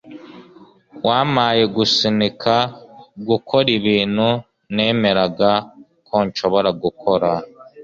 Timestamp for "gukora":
3.27-3.67, 6.83-7.29